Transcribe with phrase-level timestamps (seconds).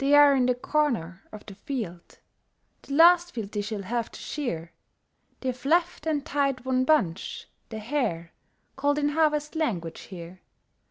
[0.03, 2.17] END OF in the corner of the field,
[2.49, 4.71] * The last field they shall have to shear,
[5.41, 8.33] They've left and tied one bunch, * the hare/
[8.75, 10.41] Called in harvest language here.